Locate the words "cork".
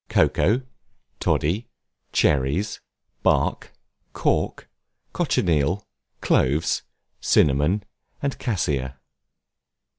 4.13-4.67